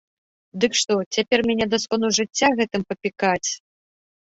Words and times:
Дык 0.63 0.71
што, 0.81 0.93
цяпер 1.17 1.39
мяне 1.51 1.65
да 1.75 1.81
скону 1.85 2.07
жыцця 2.21 2.49
гэтым 2.63 2.81
папікаць? 2.91 3.49